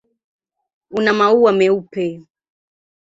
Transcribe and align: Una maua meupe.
Una 0.99 1.13
maua 1.19 1.51
meupe. 1.57 2.05